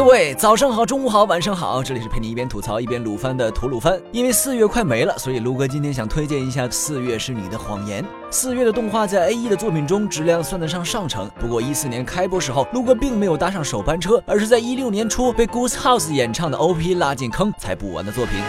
[0.00, 4.00] 各位早上好，中午好，晚上好，这里是陪你一边吐槽一边撸番的吐鲁番。
[4.12, 8.02] 因为四月快没了，所以卢哥今天想推荐一下《四月是你的谎言》。
[8.30, 18.40] 四月的动画在 A E 的作品中质量算得上上乘，不过一四年开播时候，卢哥并没有搭上首班车，而是在一六年初被 Goose House 演唱的 O P 拉进坑才补完的作品。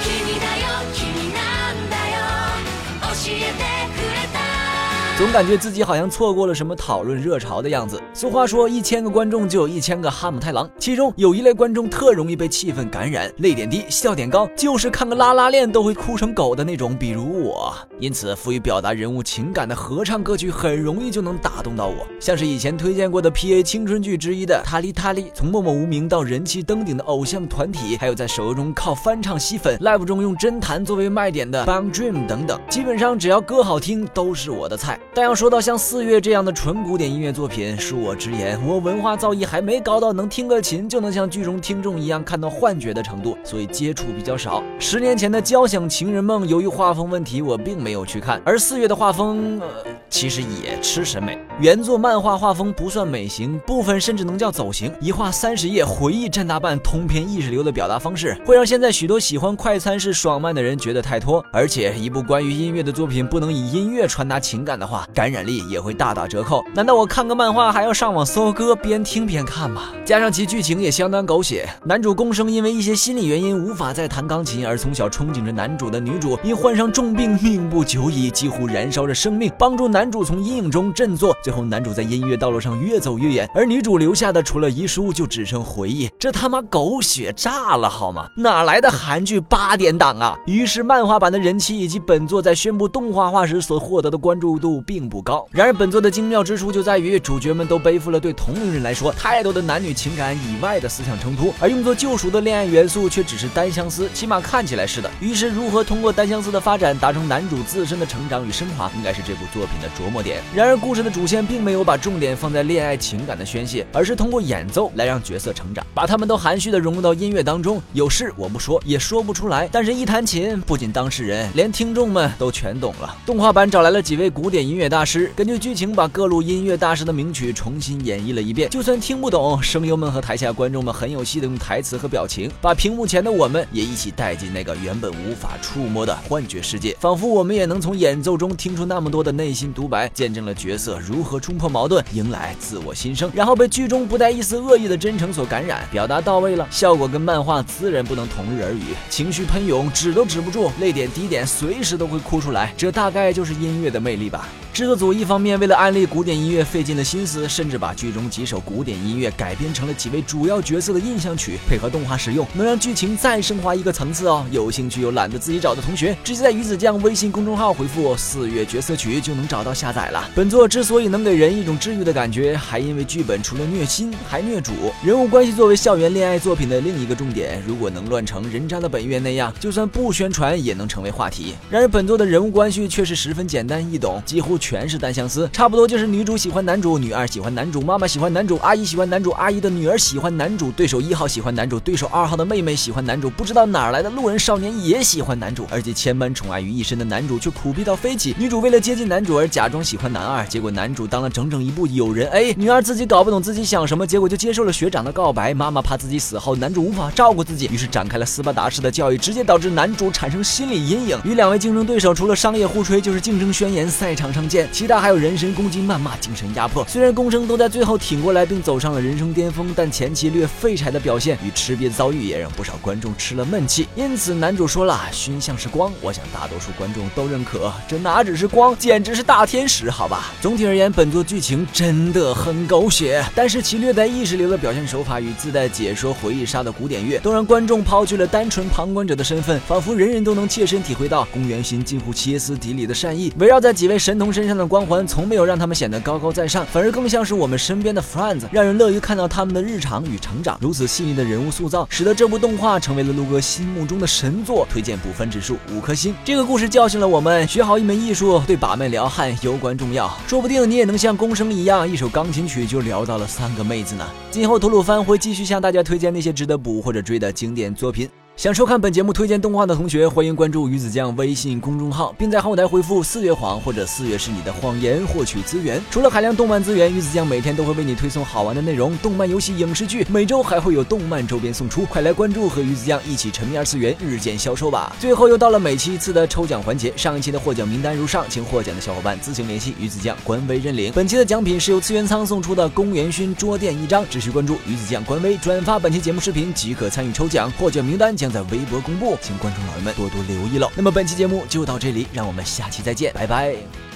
[5.22, 8.02] 总感觉自己好像错过了什么讨论热潮的样子。
[8.12, 17.72] 俗话说，一千个观众就有一千个哈姆太郎，其中有一类观众特容易被气氛感染，泪点低，笑点高，就是看个拉拉链都会哭成狗的那种，比如我。
[18.00, 35.00] 因此，赋予表达人物情感的合唱歌曲很容易就能打动到我，像是以前推荐过的 P A 青春剧之一的《塔利塔利》，从默默无名到人气登顶的偶像团体，还有在手游中靠翻唱吸粉，live 中用真弹作为卖点的《Bang Dream》等等，基本上只要歌好听都是我的菜。
[35.14, 44.64] 但要说到像四月这样的纯古典音乐作品，恕我直言，我文化造诣还没高到能听个琴就能像剧中听众一样看到幻觉的程度，所以接触比较少。
[44.80, 48.42] 十年前的《交响情人梦》，由于画风问题，我并没有去看。
[48.46, 49.68] 而四月的画风，呃，
[50.10, 51.38] 其实也吃审美。
[51.60, 54.94] 原作漫画画风不算美型，部分甚至能叫走形。
[55.02, 61.44] 一画三十页，回忆占大半，通篇意识流的表达方式，会让现在许多喜欢快餐式爽漫的人觉得太拖。
[61.52, 65.42] 而且，一部关于音乐的作品，不能以音乐传达情感的话，感染。
[65.42, 66.64] 力也会大打折扣。
[66.74, 69.90] 难道我看个漫画还要上网搜歌，边听边看吗？
[70.06, 71.68] 加上其剧情也相当狗血。
[71.84, 81.36] 男主公生因为一些心理原因无法再弹钢琴，而从小憧憬着男主的女主因患上重病，命不久矣，几乎燃烧着生命，帮助男主从阴影中振作。
[81.44, 86.10] 最后男主在音乐道路上越走越远，而女主留下的除了遗书就只剩回忆。
[86.20, 88.28] 这他妈狗血炸了好吗？
[88.38, 90.38] 哪来的韩剧八点档啊？
[90.46, 95.48] 于是漫画版的人气以及本作在宣布动画化时所获得的关注度并不高。
[95.52, 105.10] 然而，本作的精妙之处就在于主角们都背负了对同龄人来说太多的男女情感以外的思想冲突，而用作救赎的恋爱元素却只是单相思，起码看起来是的。
[105.22, 110.42] 于是，如何通过单相思的发展达成男主自身的成长与升华，应该是这部作品的琢磨点。
[110.54, 117.82] 然而，故事的主线并没有把重点放在恋爱情感的宣泄，而是通过演奏来让角色成长，把他们都含蓄的融入到音乐当中。
[117.94, 123.16] 有事我不说，也说不出来，但是一弹琴，不仅当事人，连听众们都全懂了。
[123.26, 125.32] 动画版找来了几位古典音乐乐大师。
[125.36, 128.68] 根据剧情，把各路音乐大师的名曲重新演绎了一遍。
[128.72, 154.50] 就算听不懂，声优们和台下观众们很有戏的用台词和表情，把屏幕前的我们也一起带进那个原本无法触摸的幻觉世界，仿佛我们也能从演奏中听出那么多的内心独白，见证了角色如何冲破矛盾，迎来自我新生，然后被剧中不带一丝恶意的真诚所感染，表达到位了，效果跟漫画自然不能同日而语，情绪喷涌，止都止不住，泪点低点随时都会哭出来，这大概就是音乐的魅力吧。
[154.74, 164.46] 制作组一方面为了安利古典音乐费尽了心思，甚至把剧中几首古典音乐改编成了几位主要角色的印象曲，配合动画使用，能让剧情再升华一个层次哦。
[164.50, 170.30] 有兴趣又懒得自己找的同学，直接在鱼子酱微信公众号回复“四月角色曲”就能找到下载了。
[170.34, 174.72] 本作之所以能给人一种治愈的感觉，还因为剧本除了虐心还虐主，
[175.04, 181.56] 人物关系作为校园恋爱作品的另一个重点，如果能乱成人渣的本愿那样，就算不宣传也能成为话题。
[181.70, 184.61] 然而本作的人物关系却是十分简单易懂，几乎。
[184.62, 198.36] 全是单相思，差不多就是女主喜欢男主，女二喜欢男主，妈妈喜欢男主，阿姨喜欢男主，阿姨的女儿喜欢男主，对手一号喜欢男主，对手二号的妹妹喜欢男主，不知道哪来的路人少年也喜欢男主，而且千般宠爱于一身的男主却苦逼到飞起。
[198.38, 205.54] 女主为了接近男主而假装喜欢男二，结果男主当了整整一部友人 A，女二自己搞不懂自己想什么，结果就接受了学长的告白。
[205.54, 211.20] 妈妈怕自己死后男主无法照顾自己，于是展开了斯巴达式的教育，直接导致男主产生心理阴影。
[211.24, 214.68] 与两位竞争对手除了商业互吹，就是竞争宣言，赛场上见。
[214.72, 216.86] 其他还有人身攻击、谩骂、精神压迫。
[216.88, 223.88] 虽然公生都在最后挺过来，并走上了人生巅峰，但前期略废柴的表现与吃瘪遭遇也让不少观众吃了闷气。
[223.96, 230.34] 因此，男主说了：“熏像是光。”我想大多数观众都认可，这哪只是光，简直是大天使，好吧？
[230.42, 243.32] 总体而言，本作剧情真的很狗血，但是其略带意识流的表现手法与自带解说回忆杀的古典乐，都让观众抛去了单纯旁观者的身份，仿佛人人都能切身体会到公园心近乎歇斯底里的善意。
[243.38, 244.82] 围绕在几位神童身身上的光。
[244.82, 250.58] 环从没有让他们显得高高在上，反而更像是我们身边的 friends，让人乐于看到他们的日常与成长。
[250.60, 256.14] 如此细腻的人物塑造，使得这部动画成为了陆哥心目中的神作，推荐补分指数五颗星。
[256.26, 260.12] 这个故事教训了我们，学好一门艺术对把妹撩汉尤关重要。
[260.28, 264.06] 说不定你也能像公生一样，一首钢琴曲就撩到了三个妹子呢。
[264.30, 268.10] 今后吐鲁番会继续向大家推荐那些值得补或者追的经典作品。
[268.38, 275.80] 想收看本节目推荐动画的同学，欢迎关注鱼子酱微信公众号，并在后台回复“四月谎”或者“四月是你的谎言”获取资源。
[275.92, 281.86] 除了海量动漫资源，鱼子酱每天都会为你推送好玩的内容，动漫、游戏、影视剧，每周还会有动漫周边送出。
[281.86, 284.96] 快来关注，和鱼子酱一起沉迷二次元，日渐消瘦吧！
[285.00, 290.92] 最后又到了每期一次的抽奖环节，上一期的获奖名单如上，请获奖的小伙伴自行联系鱼子酱官微认领。
[290.96, 299.18] 本期的奖品是由次元仓送出的宫元勋桌垫一张，只需关注鱼子酱官微，转发本期节目视频即可参与抽奖，获奖名单将在微博公布。
[299.22, 300.72] 请观众老爷们多多留意喽。
[300.76, 303.91] 那么本期节目就到这里，让我们下期再见，拜拜。